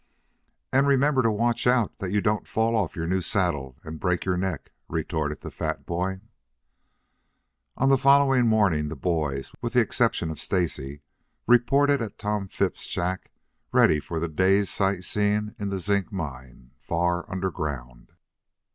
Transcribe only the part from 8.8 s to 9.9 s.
the boys, with the